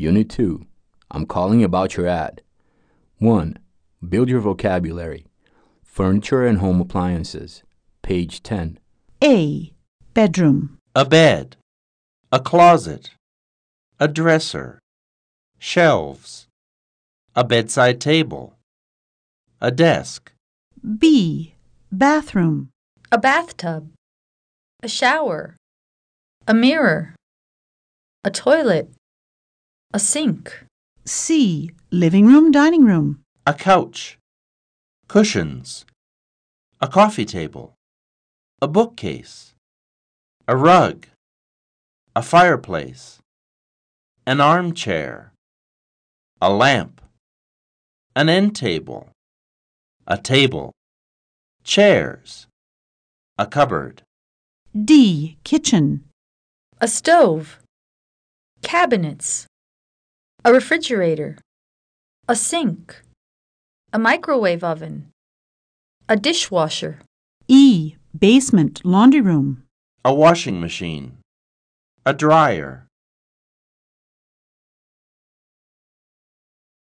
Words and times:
Unit 0.00 0.28
2. 0.30 0.64
I'm 1.10 1.26
calling 1.26 1.64
about 1.64 1.96
your 1.96 2.06
ad. 2.06 2.40
1. 3.18 3.58
Build 4.08 4.28
your 4.28 4.38
vocabulary. 4.38 5.26
Furniture 5.82 6.46
and 6.46 6.58
home 6.58 6.80
appliances. 6.80 7.64
Page 8.00 8.40
10. 8.44 8.78
A. 9.24 9.72
Bedroom. 10.14 10.78
a 10.94 11.04
bed, 11.04 11.56
a 12.30 12.38
closet, 12.38 13.10
a 13.98 14.06
dresser, 14.06 14.78
shelves, 15.58 16.46
a 17.34 17.42
bedside 17.42 18.00
table, 18.00 18.54
a 19.60 19.72
desk, 19.72 20.30
B. 20.98 21.54
Bathroom. 21.90 22.70
a 23.10 23.18
bathtub, 23.18 23.90
a 24.80 24.88
shower, 24.88 25.56
a 26.46 26.54
mirror, 26.54 27.16
a 28.22 28.30
toilet, 28.30 28.92
a 29.92 29.98
sink, 29.98 30.64
C. 31.06 31.70
Living 31.90 32.26
room, 32.26 32.50
dining 32.50 32.84
room. 32.84 33.20
a 33.46 33.54
couch, 33.54 34.18
cushions, 35.08 35.86
a 36.80 36.86
coffee 36.88 37.24
table, 37.24 37.72
a 38.60 38.68
bookcase, 38.68 39.54
a 40.46 40.54
rug, 40.54 41.06
a 42.14 42.20
fireplace, 42.20 43.18
an 44.26 44.42
armchair, 44.42 45.32
a 46.42 46.52
lamp, 46.52 47.00
an 48.14 48.28
end 48.28 48.54
table, 48.54 49.08
a 50.06 50.18
table, 50.18 50.72
chairs, 51.64 52.46
a 53.38 53.46
cupboard, 53.46 54.02
D. 54.74 55.38
Kitchen. 55.44 56.04
a 56.78 56.86
stove, 56.86 57.58
cabinets, 58.62 59.46
a 60.48 60.50
refrigerator, 60.50 61.36
a 62.26 62.34
sink, 62.34 63.02
a 63.92 63.98
microwave 63.98 64.64
oven, 64.64 65.10
a 66.08 66.16
dishwasher, 66.16 67.00
E. 67.48 67.96
Basement, 68.18 68.80
laundry 68.82 69.20
room. 69.20 69.62
a 70.06 70.14
washing 70.14 70.58
machine, 70.58 71.18
a 72.06 72.14
dryer, 72.14 72.86